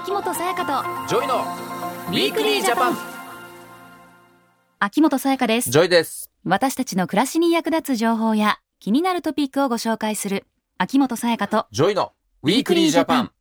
[0.00, 2.96] 秋元才加と JOYの Weekly Japan。
[4.78, 5.70] 秋元才加です。
[5.70, 6.30] JOYです。
[6.44, 10.46] 私たちの暮らしに役立つ情報や気になるトピックをご紹介する
[10.78, 12.12] 秋元才加と JOYの
[12.44, 13.32] Weekly Japan。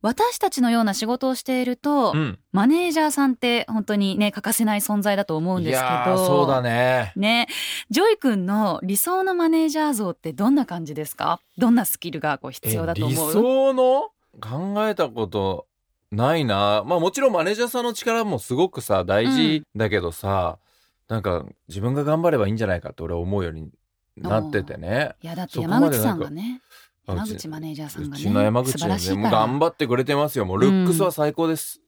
[0.00, 2.38] 私たちのような仕事をしていると、うん。
[2.50, 6.24] マネージャーさんって本当にね欠かせない存在だと思うんいですけど。
[6.24, 7.12] そうだね。
[7.14, 7.46] ね。
[7.90, 11.40] JOY君の理想のマネージャー像ってどんな感じですか？
[11.58, 13.32] どんなスキルがこう必要だと思う？
[13.34, 14.08] 想の？
[14.40, 15.66] 考えたこと
[16.10, 16.82] ないな。
[16.86, 20.58] まあもちろんマネージャーさんの力もすごくさ大事だけどさ、
[21.08, 23.70] なんか自分が頑張ればいいんじゃないかって俺は思うように
[24.16, 25.14] なっててね。
[25.22, 26.60] いやだって山口さんがね
[27.06, 30.44] 山口マネージャーさんがねうちの山口はね頑張ってくれてますよ。
[30.44, 31.80] もうルックスは最高です、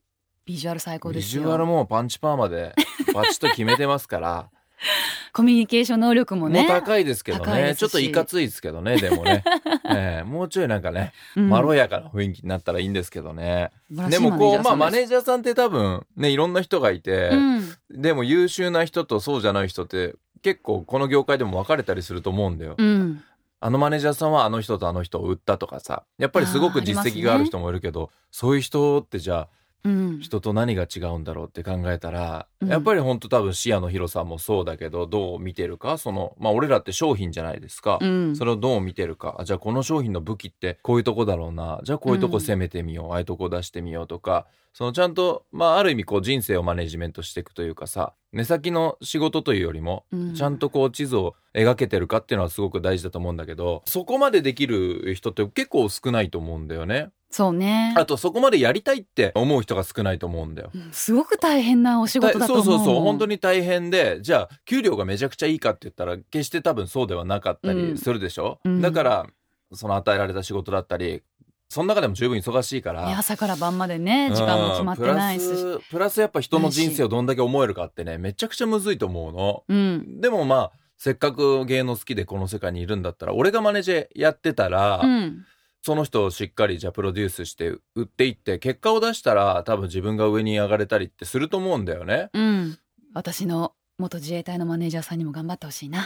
[0.45, 1.43] ビジュアル最高ですよ。
[1.43, 2.73] ビジュアルもパンチパーマで
[3.13, 4.49] バチッと決めてますから
[5.33, 6.61] コミュニケーション能力もね。
[6.61, 7.75] もう高いですけどね。
[7.77, 9.43] ちょっといかついですけどねでもね、
[9.89, 10.23] ええ。
[10.23, 11.49] もうちょいなんかねうん。
[11.49, 17.73] まろやかな雰囲気になったらいいんですけどね、素晴らしでいもこうまあマネージャーさんって多分ねいろんな人がいて、うん。
[17.89, 23.23] でも優秀な人とそうじゃない人って結構この業界でも分かれたりすると思うんだよ、うん。
[23.59, 26.03] あのマネージャーさんはあの人とあの人を売ったとかさ。
[26.17, 29.49] やっぱりすごく実績がある人もいるけど、そういう人ってじゃあ
[29.83, 30.19] うん。
[30.19, 32.69] 人と何が違うんだろうって考えたら、うん。
[32.69, 35.97] やっぱり本当多分視野の広さもそうだけどどう見てるか？
[35.97, 38.35] そのまあ俺らって商品じゃないですか、うん。
[38.35, 39.35] それをどう見てるか？
[39.39, 41.79] あじゃあこの商品の武器ってこういうとこだろうな。
[41.83, 50.33] じゃあこういうとこ攻めてみよう、ああいうとこ出してみようとかそのちゃんとまあある意味こう人生をマネジメントしていくというかさ目先の仕事というよりもうん。
[50.33, 57.09] ちゃんとこう地図を描けてるかっていうのはすごく大事だと思うんだけどそこまでできる人って結構少ないと思うんだよね。
[57.31, 57.95] そうね。
[57.97, 60.69] あとそこまでやりたいって思う人が少ないと思うんだよ。
[60.75, 68.81] うんすごく大変なお仕事だと思うそうそうそう本当にに大変でじゃあ給料がめちゃくちゃいいかって言ったら決して多分そうではなかったりするでしょ、うん。
[68.81, 69.27] だから
[69.71, 71.23] その与えられた仕事だったり
[71.71, 73.17] その中でも十分忙しいから。
[73.17, 75.45] 朝から晩までね時間も決まってないし。
[75.45, 79.63] うんプラスプラスやっぱ人の人生をどんだけ思えるかってねめちゃくちゃむずいと思うの。
[79.69, 80.19] うん。
[80.19, 85.45] でもまあせっかく芸能好きでこの世界にいるんだったら俺がマネージャーやってたら、うん。
[85.81, 92.31] その人をしっかりじゃあプロデュースして売っていって結果を出したら多分自分が上に上がれたりってすると思うんだよね。
[92.33, 92.77] うん。
[93.13, 96.05] 私の元自衛隊のマネージャーさんにも頑張ってほしいな。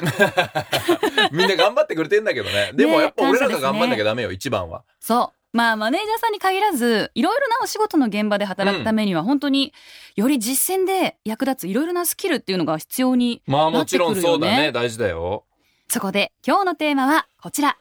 [1.33, 2.71] みんな頑張ってくれてんだけどね。
[2.75, 4.83] でもねやっぱ俺らが頑張んなきゃダメよ、一番は。
[4.99, 9.73] そうまあマネージャーさんに限らずいろいろなお仕事の現場で働くためには本当に
[10.17, 15.45] より実践で役立ついろいろなスキルっていうのが必要にまあもちろんそうだね大事だよ。
[15.87, 17.77] そこで今日のテーマはこちら。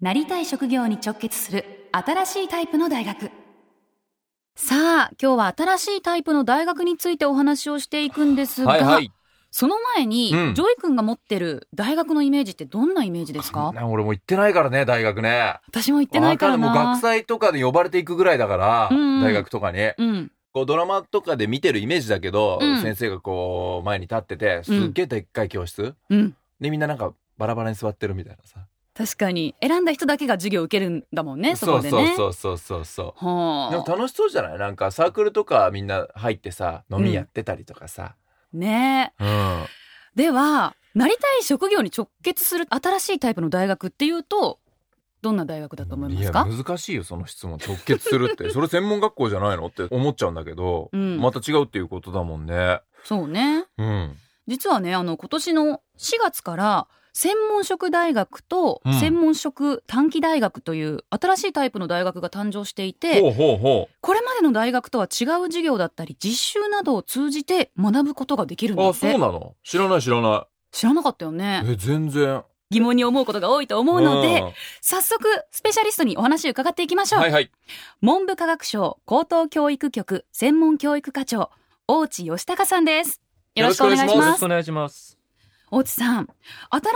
[0.00, 3.30] なりたい職業に直結する新しいタイプの大学。
[4.56, 9.12] さあ、今日は新しいタイプの大学についてお話をしていくんですが、はいはい。
[9.50, 13.72] その前に、うん JOY君が持ってる大学のイメージってどんなイメージですか？
[13.72, 15.54] な俺も行ってないからね、大学ね。
[15.68, 16.68] 私も行ってないからな。
[16.68, 19.78] わんもう学祭とかで呼ばれていくぐらいだから、うん大学とかに。
[19.98, 20.32] うん。
[20.52, 26.36] こうドラマとかで見てるイメージだけど、うん先生がこう前に立ってて、すっげえでっかい教室、うん。
[26.60, 28.60] でみんななんかバラバラに座ってるみたいなさ。
[28.92, 29.54] 確かに。
[29.62, 32.14] 選んだ人だけが授業を受けるんだもんね、そこでね。
[32.16, 33.24] そうそうそうそうそう。
[33.24, 34.58] はあでも楽しそうじゃない？
[34.58, 38.16] なんかサークルとかみんな入ってさ飲みやってたりとかさ、
[38.52, 39.12] ね。
[39.20, 39.24] え。
[39.24, 39.66] うん。
[40.14, 44.58] では、なりたい職業に直結する新しいタイプの大学っていうと、
[45.22, 46.46] どんな大学だと思いますか？
[46.48, 47.58] や難しいよその質問。
[47.58, 48.48] 直結するって。
[48.50, 51.18] それ専門学校じゃないのって思っちゃうんだけど、うん。
[51.18, 52.80] また違うっていうことだもんね。
[53.04, 53.66] そうね。
[53.78, 54.16] うん。
[54.46, 58.94] 実はね、あの、今年の4月から、専門職大学とうん。
[58.94, 69.10] 専門職短期大学という新しいタイプの大学が誕生していて、これまでの大学とは違う授業だったり実習などを通じて学ぶことができるんうあだって。
[69.10, 69.54] そうなの？
[69.62, 71.62] 知らない知らな知らなかったよいね。
[71.66, 72.42] え全然。
[72.70, 74.52] 疑問に思うことが多いと思うので、ん。
[74.80, 77.50] 早速スペシャリストにお話を伺っていきましょう、はいはい。
[78.00, 81.50] 文部科学省高等教育局専門教育課長
[81.88, 83.20] 大地義孝さんです。
[83.56, 84.26] よろしくお願いしよろしくお願いします。
[84.26, 85.19] よろしくお願いします。
[85.70, 86.28] 大地さん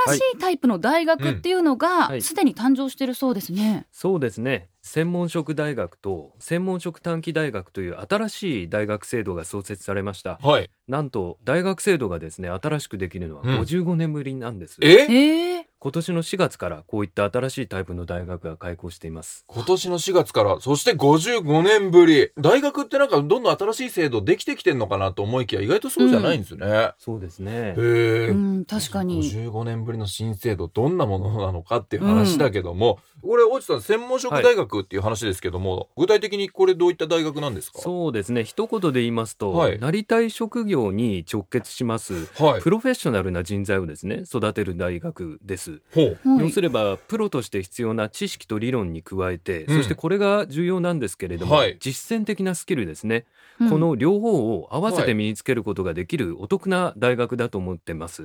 [0.07, 2.23] 新しいタイプの大学っていうのがはい。
[2.23, 4.69] すでに誕生してるそうですね、そうですね。
[4.87, 10.39] 専門職大学と専門職短期大学という新しい大学制度が創設されました。
[10.43, 10.71] はい。
[10.87, 13.61] なんと大学制度がですね、新しくできるのはうん。
[13.61, 14.77] 55年ぶりなんです。
[14.83, 15.07] え？
[15.09, 19.45] ええ今年の4月からこういった新しいタイプの大学が開校しています。
[19.49, 20.59] 今年の4月から？
[20.61, 22.31] そして55年ぶり。
[22.39, 27.53] 大学ってなんかどんどん新しい制度できてきてんのかなと思いきや意外とそうじゃないんですね、そうですね。
[27.53, 27.75] へ。
[27.77, 29.23] え、うん確かに。
[29.23, 37.81] 55年ぶりの新制度どんなものなのかっていう話だけども、これ越智さん専門職大学っていう話ですけども、具体的にこれどういった大学なんですか？
[37.81, 38.45] そうですね。
[38.45, 39.79] 一言で言いますと、はい。
[39.79, 42.63] なりたい職業に直結しますはい。
[42.63, 45.81] プロフェッショナルな人材をですね育てる大学です。
[45.95, 49.77] 要すればプロとして必要な知識と理論に加えて、うん。
[49.77, 51.77] そしてこれが重要なんですけれども、はい。
[51.81, 53.25] 実践的なスキルですね、
[53.61, 53.71] うん。
[53.71, 58.25] この両方を合わせはいて身につけることができるお得な大学だと思ってます。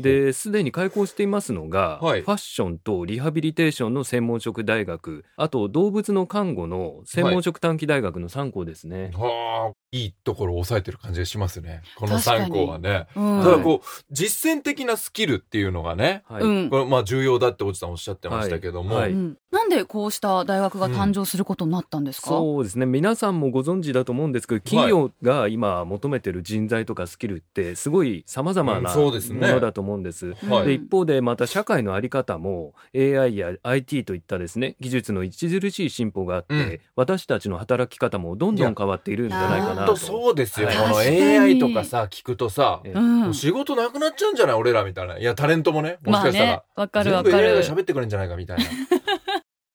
[0.00, 2.22] ですでに開校していますのが、はい。
[2.22, 5.24] ファッションとリハビリテーションの専門職大学。
[5.36, 9.10] あと動物の看護の専門職短期大学の3校ですね。
[9.14, 11.82] はあいいところを抑えてる感じがしますね。
[11.96, 13.42] この確かに3校はねうん。
[13.42, 16.42] ただこう実践的なスキルっていうのがねはい。
[16.42, 16.70] うん。
[16.70, 19.04] これまあ重要だって越智さんおっしゃってましたけども、はい。
[19.04, 19.38] はいうん。
[19.50, 22.86] なんでこうした大学が誕生することになったんですか、そうですね。
[22.86, 29.52] 皆さんもご存知だと思うんですけど企業が今求めてる人材とかスキルってすごい様々うんなもそうですね。
[29.52, 30.32] のだと思うんです。
[30.48, 30.66] はい。
[30.68, 36.80] で一方でまた社会の在り方も AI や IT といったですね技術の著しい進歩があって、うん。
[36.94, 39.96] 私たちの働き方もどんどん変わっているんじゃないかなと。
[39.96, 40.76] そうですよ、はい。
[40.76, 42.80] この AI とかさ聞くとさ、
[43.32, 45.18] 仕事なくなっちゃうんじゃない俺らみたいな。
[45.18, 48.64] いやタレントもねもしかしたら、まあねわかるわ全部か AI がる喋ってくれるんじゃないかみたいな。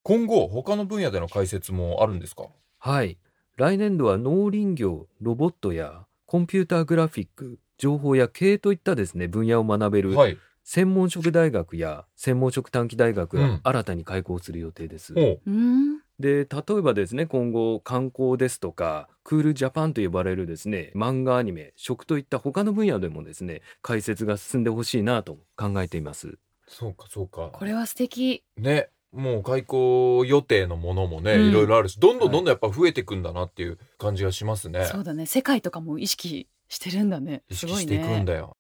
[0.04, 2.46] 今後他の分野での解説もあるんですか？
[2.80, 3.18] はい。
[3.58, 10.38] 来年度は農林業、ロボットやコンピューターグラフィック、情報や経営といったですね、分野を学べるはい
[10.70, 13.50] 専門職大学や専門職短期大学うん。
[13.54, 15.14] が新たに開校する予定です。
[15.14, 15.42] ほう。
[15.46, 16.00] うん。
[16.20, 16.46] で、例
[16.78, 26.38] えばですね、今後観光ですとか、クールジャパンと呼ばれるですね、漫画アニメ、食といった他の分野でもですね、解説が進んでほしいなと考えています。
[26.68, 27.50] そうかそうか。
[27.54, 28.44] これは素敵。
[28.58, 28.90] ね。
[29.14, 31.48] もう開校予定のものもね、うん。
[31.48, 35.26] いろいろあるしどんどんどんどんやっぱ増えていくんだなっていう感じがしますね、そうだね。
[35.28, 37.44] 世界とかも意識してるんだね。
[37.50, 38.58] 意識していくんねだよ、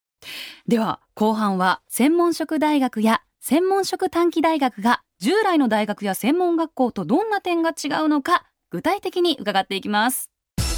[0.67, 10.29] では後半は専門職大学や専門職短期大学が従来の大学や専門学校とどんな点が違うのか具体的に伺っていきます。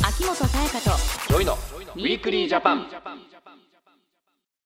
[0.05, 0.97] 秋元才加と
[1.27, 2.87] JOYの Weekly Japan。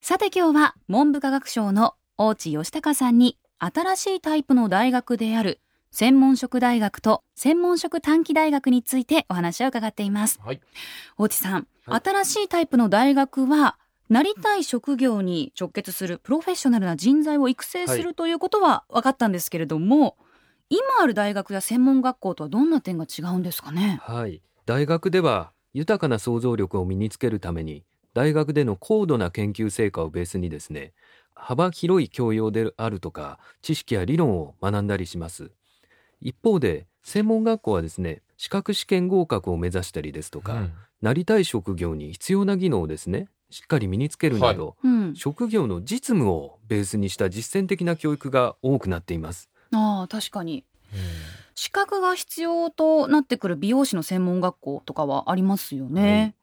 [0.02, 10.40] さて今日は文部科学省の大地義孝さんに新しいタイプの大学である専門職大学と専門職短期大学についてお話を伺っています。
[10.44, 10.60] はい。
[11.18, 13.78] 大地さん、はい新しいタイプの大学は
[14.10, 20.18] なりたい職業に直結するプロフェッショナルな人材を育成するということは分かったんですけれども、
[20.70, 24.00] 今ある大学や専門学校とはどんな点が違うんですかね？
[24.04, 24.42] はい。
[24.66, 27.84] 大学では豊かな想像力を身につけるために
[28.14, 30.94] 大学での高度な研究成果をベースにですね
[31.34, 35.52] 幅広い教養であるとか知識や理論を学んだりします。
[36.22, 40.74] 一方で専門学校はですね資格試験合格を目指したりですとか、うん。
[41.02, 49.48] なりたい職業に必要な技能をですねしっかり身につけるなど、うん、職業の実務をベースにした実践的な教育が多くなっています。
[49.72, 50.66] ああ確かに。
[51.54, 56.34] 資格が必要となってくる美容師の専門学校とかはありますよね、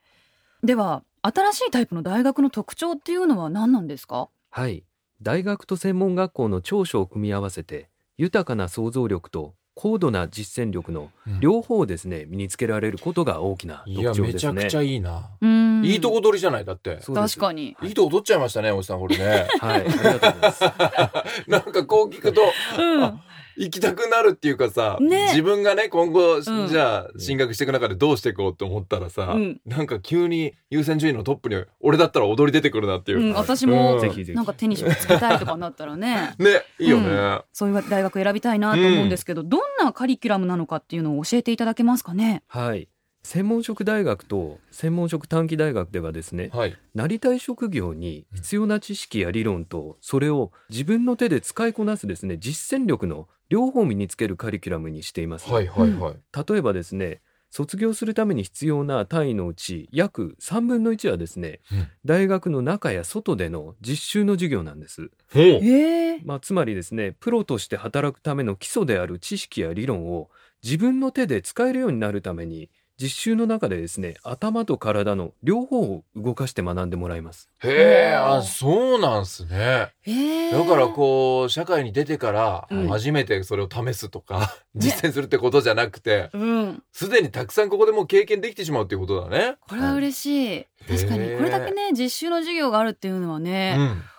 [0.62, 4.28] では新しいタイプの大学の特徴っていうのは何なんですか？
[4.50, 4.84] はい。
[5.20, 11.40] 大学と専門学校の長所を組み合わせて、豊かな想像力と高度な実践力のうん。
[11.40, 14.52] 両方をですね、身につけられることが大きないや特徴ですね。
[14.52, 15.84] めちゃくちゃいいな、うん。
[15.84, 16.96] いいとこ取りじゃないだって。
[16.96, 19.46] 確かに、いいとこ取っちゃいましたねおじさんこれね。
[19.60, 20.62] はい、ありがとうございます。
[21.48, 22.42] なんかこう聞くと
[22.78, 23.04] うん。
[23.04, 23.24] あ
[23.60, 25.26] 行きたくなるっていうかさ、ね。
[25.28, 26.42] 自分がね今後、ん。
[26.42, 29.60] じゃあ進学していく中でどうしていこうって思ったらさ、うん。
[29.66, 34.00] なんか急に優先順位のトップに俺だったら踊り出てくるなっていう、うん、私もうん。
[34.00, 34.36] ぜひぜひ。
[34.36, 37.42] なんか手に職つけたいとかなったら ねねいいよね、うん。
[37.52, 42.42] そういう大学選びたいなと思うんですけど、どんなカリキュラムなのかっていうのを教えていただけますかね？
[42.48, 42.88] はい。
[43.22, 46.76] 専門職大学と専門職短期大学ではですね、はい。
[46.94, 55.50] なりたい職業に必要な知識や理論と、それを自分の手で使いこなすですね、実践力の両方を身につけるカリキュラムにしています。
[55.50, 56.14] はいはいはい、
[56.48, 61.90] 例えばですね卒業するために必要な単位のうち約3分の1はですね、うん。
[62.04, 65.42] 大学の中や外での実習の授業なんです、ほう。
[65.42, 66.20] ええ。
[66.24, 70.30] まあ、つまりですねプロとして働くための基礎である知識や理論を
[70.62, 77.48] 自分の手で使えるようになるために実習の中でですね頭と体の両方を動かして学んでもらいます。
[77.60, 79.88] へえあそうなんすね。
[80.04, 80.50] ええ。
[80.50, 82.88] だからこう社会に出てからうん。
[82.88, 86.82] 初めてそれを試すとか、 実践するってことじゃなくてうん。
[86.92, 89.56] すでにたくさんここでもう経験できてしまうっていうことだね。
[89.66, 91.36] これは嬉しい、確かに。
[91.38, 93.78] これだけね実習の授業があるっていうのはね、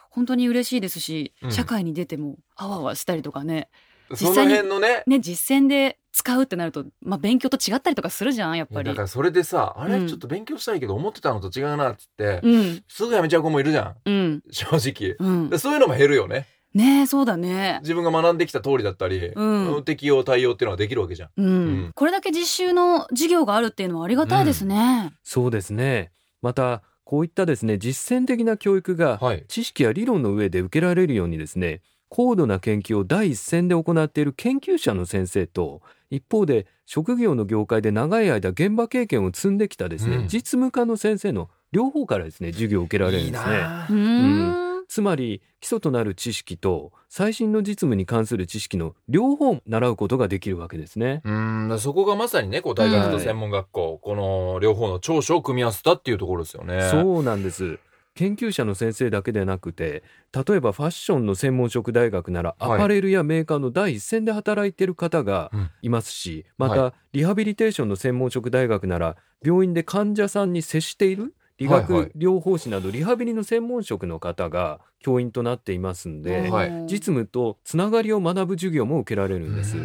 [0.09, 1.51] 本当に嬉しいですし、うん。
[1.51, 3.69] 社会に出てもあわあわしたりとかね
[4.11, 5.03] うん、その実際に辺のね。
[5.07, 8.89] ね実践で使うってなると、まあ、勉強と違ったりとかするじゃんやっぱり。
[8.89, 10.07] だからそれでさあれ、うん。
[10.07, 12.83] ちょっと勉強したいけど思ってたのと違うなっつって、うん。
[12.87, 13.95] すぐやめちゃう子もいるじゃん。
[14.05, 14.43] うん。
[14.51, 15.49] 正直、うん。
[15.49, 16.47] でそういうのも減るよね。
[16.73, 17.79] ねえそうだね。
[17.81, 19.83] 自分が学んできた通りだったり、うん。
[19.83, 21.29] 適用対応っていうのができるわけじゃん。
[21.35, 21.49] うん、う
[21.87, 21.91] ん。
[21.93, 26.11] これだけ実習の授業があるっていうのはありがたいですね、そうですね。
[26.41, 29.45] またこういったですね実践的な教育がはい。
[29.47, 43.51] 知識や理論の上で受けられるようにですね高度な研究を第一線で行っている研究者の先生と一方で職業の業界で長い間現場経験を積んできたですね、うん実務家の先生の両方からですね授業を受けられるんいいですね。
[43.57, 51.21] なうーんつまり基礎となる知識と最新の実務に関する知識の両方習うことができるわけですね。
[51.23, 56.89] うん、そこがまさにね、こう大学と専門学校、この両方の長所を組み合わせたっていうところですよね。
[56.91, 57.79] そうなんです。
[58.15, 60.03] 研究者の先生だけでなくて
[60.33, 62.79] 例えばファッションの専門職大学ならアはい。
[62.79, 65.69] パレルやメーカーの第一線で働いている方がうん。
[65.81, 76.73] いますし、まはたリハビリテーションの専門職大学なら病院で患者さんに接している理学療法士などリハビリの専門職の方が教員となっていますんで、はい。
[76.87, 79.77] 実務とつながりを学ぶ授業も受けられるんです。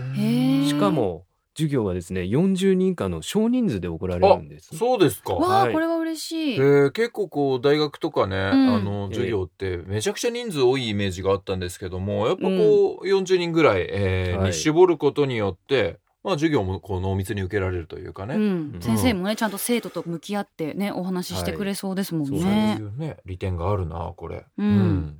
[0.68, 1.25] しかも
[1.56, 4.76] 授業はですね40人以下の少人数で行われるんです。
[4.76, 5.34] そうですか。
[5.34, 5.72] わあ、はい。
[5.72, 8.74] これは嬉しい、えー、結構こう大学とかね、うん。
[8.74, 14.46] あの授業ってめちゃくちゃ人数多いイメージがあったんですけどもやっぱこう40人ぐらい、えーはい。
[14.48, 18.34] に絞ることによって、まあ、授業もこう濃密に受けられるというかね、
[18.80, 23.16] 先生もねちゃんと生徒と向き合ってねお話ししてくれそうですもんはいそうね、いうね。
[23.24, 24.44] 利点があるなこれ。
[24.58, 25.18] うん。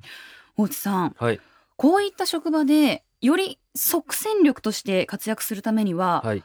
[0.57, 1.17] 大内さん。
[1.17, 1.41] はい、
[1.77, 6.43] こういった職場でより即戦力として活躍するためには、はい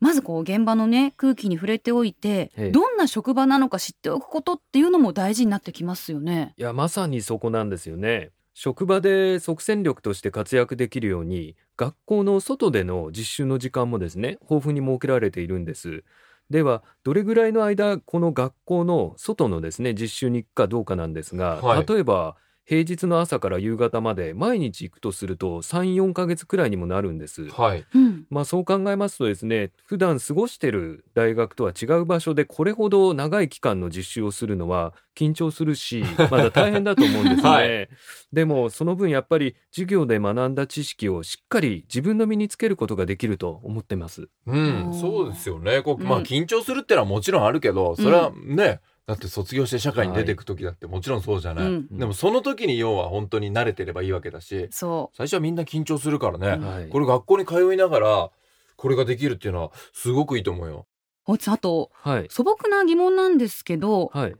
[0.00, 6.54] まずこう現場のね空気に触れておいてええどんな職場なのか知っておくことっていうのも大事になってきますよね。
[6.56, 8.30] いやまさにそこなんですよね。
[8.54, 16.02] 職場で即戦力として活躍できるように学校の外での実習の時間もですね豊富に設けられているんです。
[16.48, 27.48] ではどれぐらいの間この学校の外のですね実習に行くかどうかなんですが、はい例えば平日の朝から夕方まで毎日行くとすると34ヶ月くらいにもなるんです。
[27.50, 27.84] はい。
[27.94, 37.88] うん、まあそう考えますとですね普段過ごしてる大学とは違う場所でこれほど長い期間の実習をするのは緊張するし まだ大変だと思うんですね、はい
[38.32, 45.82] でもその分やっぱり授業で学んだ知識をしっかり自分の身につけることができると思ってますうん、そうですよね。
[45.82, 51.66] こうまあうん緊張するってのはもちろんあるけど、それはね、だって卒業して社会に出ていく時だってもちろんそうじゃない。
[51.66, 51.98] うん。
[51.98, 56.88] でもその時に要は本当に慣れてればいいわけだし、そ最初はみんな緊張するからね。
[56.90, 58.30] これ学校に通いながら
[58.76, 60.86] これができるっていうのはすごくいいと思うよ。
[61.26, 62.26] う大内さんあとはい。
[62.30, 64.34] 素朴な疑問なんですけどはい。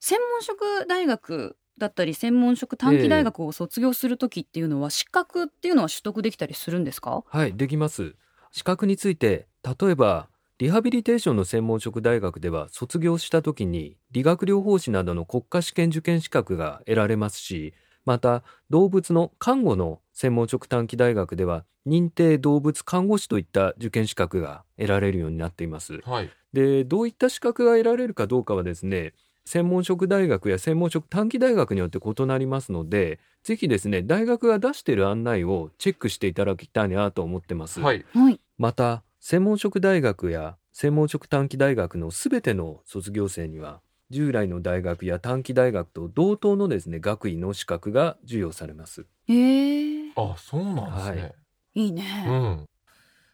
[0.00, 7.22] 専門職大学だったり専門職短期大学を卒業する時っていうのは資格っていうのは取得できたりするんですか？
[7.26, 8.14] はいできます。
[8.50, 17.74] 資格について例えばリハビリテーションの専門職大学では卒業した時に理学療法士などの国家試験受験資格が得られますし
[18.06, 26.00] また動物の看護の専門職短期大学では認定動物看護師といった受験資格が得られるようになっています。
[26.04, 26.30] はい。
[26.54, 29.12] でどういった資格が得られるかどうかはですね
[29.44, 37.82] 専門職大学や専門職短期大学によって異なりますのでぜひですね大学が出している案内をチェックしていただきたいなと思ってます。
[37.82, 38.06] はい。
[38.14, 49.04] はいまた専門職大学や専門職短期大学のすべての卒業生には従来の大学や短期大学と同等のですね学位の資格が授与されます。
[49.26, 51.32] へえあ、そうなんですね。
[51.74, 52.66] いいうんね。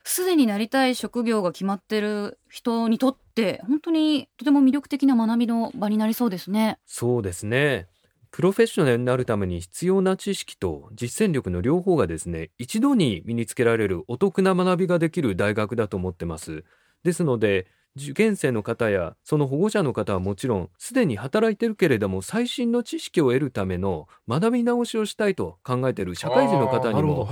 [0.02, 6.78] すで、になりたい職業が決まってる人にとって本当にとても魅力的な学びの場になりそうですね。
[6.86, 7.88] そうですね。
[8.32, 16.64] プロフェッショナルになるために必要な知識と実践力の両方がですね、一度に身につけられるお得な学びができる大学だと思ってます。
[17.04, 27.28] ですので、受験生の方やその保護者の方はもちろん、すでに働いてるけれども最新の知識を得るための学び直しをしたいと考えている社会人の方にも、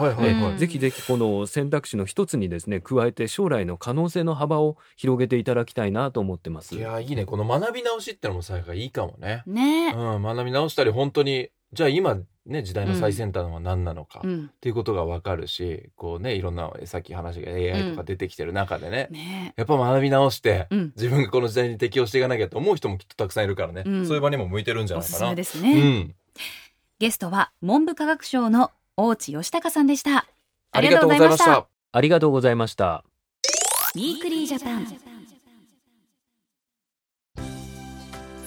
[0.59, 6.75] ぜひぜひこの選択肢の一つにですね、加えて将来の可能性の幅を広げていただきたいなと思ってます。
[6.75, 9.43] いやいいねこの学び直しってのもさいいかもね。
[9.47, 25.35] ねうん、学び直したり本当にじゃあ今ね時代の最先端は何なのか、っうんていうことが分かるしこうねいろんなさっき話が AI とか出てきてる中でね、ねやっぱ学び直して、うん自分がこの時代に適応していかなきゃと思う人もきっとたくさんいるからね、うんそういう場にも向いてるんじゃおすすめないかな。
[25.37, 26.15] ですね、うん、
[26.99, 30.27] ゲストは文部科学省の大内義孝さんでした。
[30.73, 31.67] ありがとうございました。
[31.93, 33.05] ありがとうございました。
[33.95, 34.87] Weekly Japan。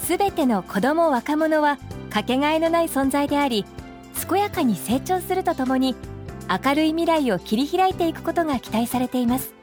[0.02, 1.80] すべての子ども若者は
[2.14, 3.66] かけがえのない存在であり
[4.30, 5.96] 健やかに成長するとともに
[6.48, 9.56] 明るい未来を切り開いていくことが期待されています。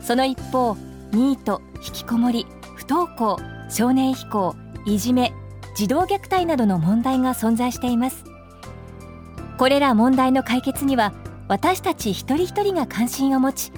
[0.00, 0.74] その一方
[1.12, 3.38] ニート引きこもり不登校
[3.68, 5.34] 少年非行いじめ
[5.76, 8.24] 児童虐待などの問題が存在しています。
[9.58, 11.12] これら問題の解決には
[11.48, 13.72] 私たち一人一人が関心を持ち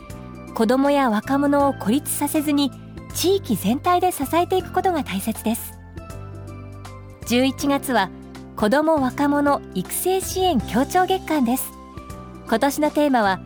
[0.55, 2.71] 子どもや若者を孤立させずに
[3.15, 5.82] 地域全体で支えていくことが大切です。
[7.27, 8.11] 11月は
[8.57, 11.73] 子ども若者育成支援協調月間です。
[12.47, 13.41] 今年のテーマは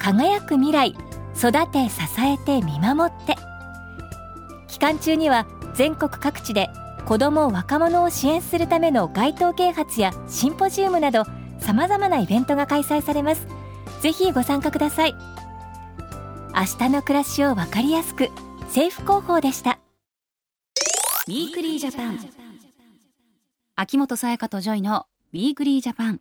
[0.00, 0.94] 輝く未来
[1.36, 3.36] 育て支えて見守って。
[4.68, 6.70] 期間中には全国各地で
[7.06, 11.24] 子ども若者を支援するための街頭啓発やシンポジウムなど
[11.58, 13.46] さまざまなイベントが開催されます。
[14.00, 15.14] ぜひご参加ください。
[16.54, 18.30] 明日の暮らしをわかりやすく
[18.66, 19.80] 政府広報でした。
[21.26, 22.43] Weekly Japan
[23.76, 26.20] 秋元才加と JOYの Weekly Japan。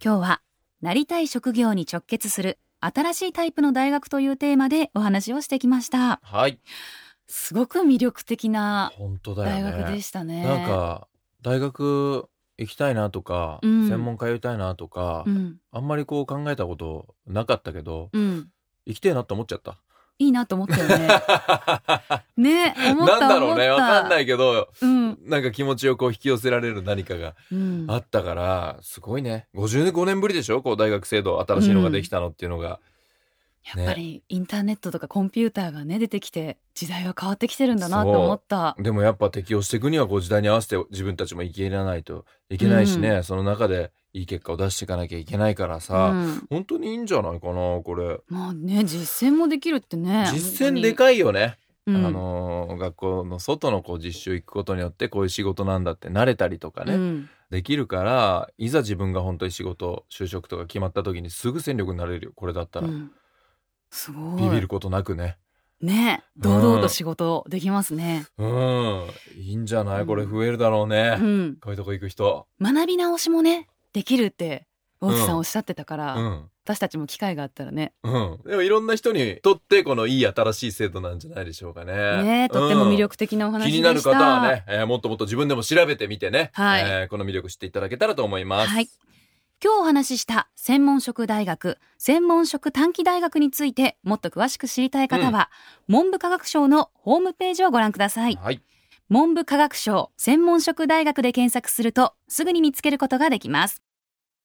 [0.00, 0.40] 今日は
[0.80, 6.20] なりたい職業に直結する新しいタイプの大学というテーマでお話をしてきました。
[6.22, 6.60] はい。
[7.26, 9.72] すごく魅力的な本当だ大よね。
[9.82, 10.44] 学でしたね。
[10.44, 11.08] なんか
[11.42, 13.88] 大学行きたいなとか、うん。
[13.88, 15.56] 専門通いたいなとか、うん。
[15.72, 18.48] あんまりこう考えたことなかったけど、うん。
[18.84, 19.76] 行きたいなと思っちゃった。
[20.18, 21.08] いいなと思ったよね。
[22.36, 23.68] ね思ったなんだろうね。
[23.68, 29.46] わかんないいけどうん、なんか気持ちをこう引き寄せられる何かがうん、あったからすごいね。
[29.54, 30.62] 55年ぶりでしょ？
[30.62, 32.80] こう大学制度新しいのができたのっていうのが、
[33.74, 38.76] やっぱりインターネットとかコンピューターがね出てきて時代は変わってきてるんだなと思った。
[38.78, 48.18] でもやっぱ適応していくにはこう時代に合わせて自分たちも生きらないといけないしね、その中でいい結果を出していかなきゃいけないからさ、うん、本当にいいんじゃないかなこれ。
[48.28, 57.28] まあね実践もできるってね実践でかいよね、い、うん、あのー学校の外のこう実習行くことによってこういう仕事なんだって慣れたりとかね、うん。
[57.50, 62.32] できるからいざ自分が本当に仕事就職とか決まった時にすぐ戦力になれるよ。
[62.34, 63.10] これだったら、うん。
[63.90, 64.42] すごい。
[64.42, 65.36] ビビることなくね。
[65.80, 69.06] ね堂々と仕事できますね、うん。
[69.36, 70.06] いいんじゃない？
[70.06, 72.46] これ増えるだろうね、うん、こういうとこ行く人。
[72.60, 74.66] 学び直しもねできるって
[75.00, 82.24] 大津さんおっしゃってたから、うん私たちも機会があったらねうん、でもいろんな人にとってこのいい新しい制度なんじゃないでしょうかね。
[82.24, 88.68] ねとっても魅力的なおうん話でした、気になる方はね、えーもっともっと自分でも調べてみてね、はいえーこの魅力知っていただけたらと思います。
[88.68, 88.88] はい。
[89.62, 95.50] 今日お話しした専門職大学、専門職短期大学についてもっと詳しく知りたい方は、
[95.86, 98.36] 文部科学省のホームページをご覧ください。
[98.42, 98.60] はい。
[99.08, 103.85] 文部科学省専門職大学で検索するとすぐに見つけることができます。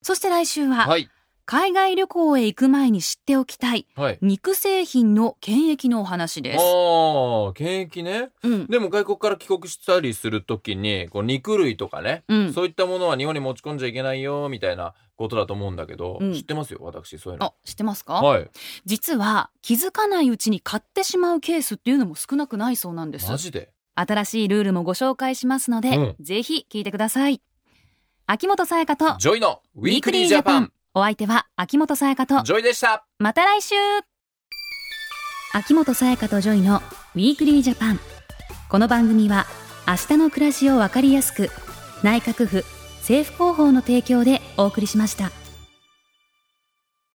[0.01, 1.09] そして来週は、はい。
[1.43, 4.19] 海外旅行へ行く前に知っておきたいはい。
[4.21, 6.61] 肉製品の検疫のお話です。
[6.61, 8.29] ああ、検疫ね。
[8.43, 8.67] うん。
[8.67, 12.53] でも外国から帰国したりするときに、こう肉類とかね、うん。
[12.53, 17.47] そういったものは日本に持ち込んじゃいけないよ、みたいなことだと思うんだけど、うん知ってますよ、私、そういうの。
[17.47, 18.49] あ、知ってますか、はい。
[18.85, 23.29] 実は気づかないうちに買ってしまうケースっていうのも少なくないそうなんです。
[23.29, 23.71] マジで？
[23.95, 27.41] 新しいルールもご紹介しますので、うんぜひ聞いてください。
[28.27, 30.71] 秋元才加と JOYの Weekly Japan。
[30.93, 33.05] お相手は秋元才加と JOYでした。
[33.19, 33.75] また来週
[35.53, 36.81] 秋元才加と JOYの
[37.15, 37.99] Weekly Japan
[38.69, 39.45] この番組は
[39.87, 41.49] 明日の暮らしをわかりやすく
[42.03, 42.63] 内閣府
[42.99, 45.40] 政府広報の提供でお送りしました。